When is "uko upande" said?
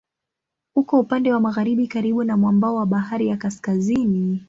0.75-1.33